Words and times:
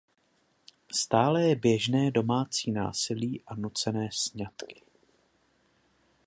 Stále 0.95 1.43
je 1.47 1.55
běžné 1.55 2.11
domácí 2.11 2.71
násilí 2.71 3.43
a 3.47 3.55
nucené 3.55 4.09
sňatky. 4.11 4.81